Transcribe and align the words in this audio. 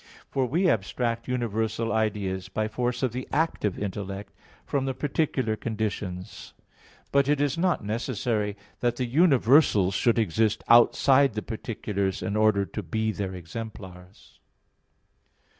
For 0.31 0.47
we 0.47 0.67
abstract 0.67 1.27
universal 1.27 1.93
ideas 1.93 2.49
by 2.49 2.67
force 2.67 3.03
of 3.03 3.11
the 3.11 3.27
active 3.31 3.77
intellect 3.77 4.33
from 4.65 4.85
the 4.85 4.95
particular 4.95 5.55
conditions; 5.55 6.55
but 7.11 7.29
it 7.29 7.39
is 7.39 7.55
not 7.55 7.83
necessary 7.85 8.57
that 8.79 8.95
the 8.95 9.05
universals 9.05 9.93
should 9.93 10.17
exist 10.17 10.63
outside 10.67 11.35
the 11.35 11.43
particulars 11.43 12.23
in 12.23 12.35
order 12.35 12.65
to 12.65 12.81
be 12.81 13.11
their 13.11 13.35
exemplars. 13.35 14.39